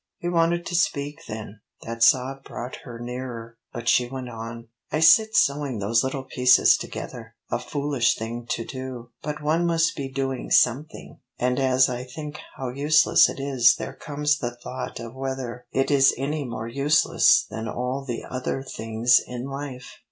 He 0.17 0.29
wanted 0.29 0.65
to 0.65 0.73
speak 0.73 1.19
then; 1.27 1.59
that 1.83 2.01
sob 2.01 2.43
brought 2.43 2.77
her 2.85 2.97
nearer. 2.97 3.59
But 3.71 3.87
she 3.87 4.09
went 4.09 4.29
on: 4.29 4.69
"I 4.91 4.99
sit 4.99 5.35
sewing 5.35 5.77
those 5.77 6.03
little 6.03 6.23
pieces 6.23 6.75
together 6.75 7.35
a 7.51 7.59
foolish 7.59 8.15
thing 8.15 8.47
to 8.49 8.65
do, 8.65 9.11
but 9.21 9.43
one 9.43 9.63
must 9.67 9.95
be 9.95 10.09
doing 10.09 10.49
something, 10.49 11.19
and 11.37 11.59
as 11.59 11.87
I 11.87 12.03
think 12.03 12.39
how 12.55 12.69
useless 12.69 13.29
it 13.29 13.39
is 13.39 13.75
there 13.75 13.93
comes 13.93 14.39
the 14.39 14.55
thought 14.55 14.99
of 14.99 15.13
whether 15.13 15.67
it 15.71 15.91
is 15.91 16.15
any 16.17 16.45
more 16.45 16.67
useless 16.67 17.45
than 17.47 17.67
all 17.67 18.03
the 18.03 18.23
other 18.27 18.63
things 18.63 19.21
in 19.27 19.45
life. 19.45 19.99